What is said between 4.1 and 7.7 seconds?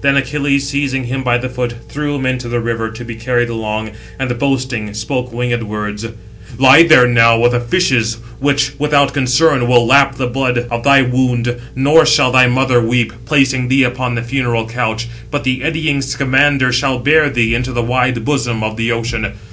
and, boasting, spoke winged words: "Lie there now with the